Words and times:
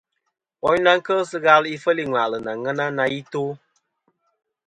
Woynda 0.61 0.91
kel 1.05 1.19
sɨ 1.29 1.37
ghal 1.45 1.63
ifel 1.75 1.97
i 2.03 2.05
ŋwà'lɨ 2.11 2.37
nɨ 2.43 2.49
aŋen 2.53 2.79
na 2.97 3.03
i 3.19 3.21
to. 3.31 3.43